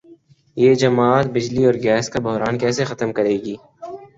یہ 0.57 0.73
جماعت 0.75 1.25
بجلی 1.33 1.65
اور 1.65 1.73
گیس 1.83 2.09
کا 2.09 2.19
بحران 2.19 2.57
کیسے 2.57 2.83
ختم 2.85 3.09
کرے 3.13 3.35
گی؟ 3.43 3.55